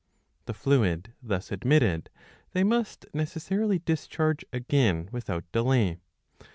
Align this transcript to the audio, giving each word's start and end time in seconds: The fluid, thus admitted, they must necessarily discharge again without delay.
The 0.47 0.55
fluid, 0.55 1.13
thus 1.21 1.51
admitted, 1.51 2.09
they 2.53 2.63
must 2.63 3.05
necessarily 3.13 3.77
discharge 3.77 4.43
again 4.51 5.09
without 5.11 5.43
delay. 5.51 5.99